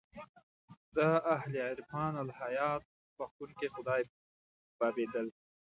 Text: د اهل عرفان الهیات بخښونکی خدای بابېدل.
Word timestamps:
د 0.95 0.97
اهل 1.35 1.53
عرفان 1.69 2.13
الهیات 2.23 2.83
بخښونکی 3.17 3.67
خدای 3.75 4.01
بابېدل. 4.79 5.27